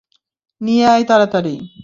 নিয়ে 0.61 0.85
আই, 0.93 1.03
তাড়াতাড়ি! 1.09 1.55